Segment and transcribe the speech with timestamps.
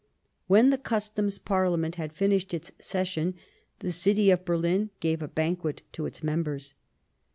[0.47, 3.35] When the Customs Parliament had finished its session,
[3.81, 6.73] the city of Berlin gave a banquet to its members.